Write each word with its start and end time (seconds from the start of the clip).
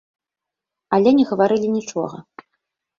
Але 0.97 1.09
не 1.19 1.27
гаварылі 1.35 1.67
нічога. 1.77 2.17